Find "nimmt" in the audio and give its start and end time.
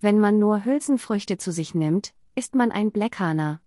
1.74-2.12